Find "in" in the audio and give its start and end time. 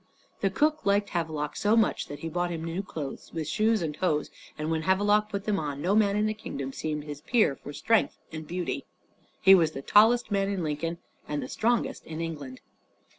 6.15-6.25, 10.49-10.63, 12.07-12.19